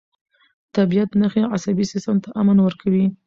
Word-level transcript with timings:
د 0.03 0.03
طبیعت 0.77 1.09
نښې 1.19 1.43
عصبي 1.53 1.85
سیستم 1.91 2.17
ته 2.23 2.29
امن 2.41 2.57
ورکوي. 2.61 3.05